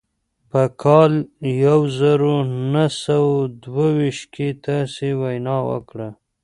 [0.51, 1.13] په کال
[1.63, 2.37] يو زر و
[2.73, 6.09] نهه سوه دوه ويشت کې تاسې وينا وکړه.